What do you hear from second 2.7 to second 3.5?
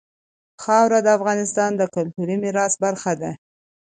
برخه ده.